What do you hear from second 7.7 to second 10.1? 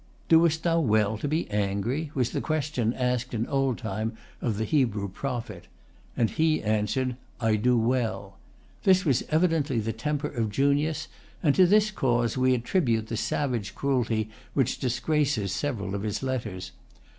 well." This was evidently the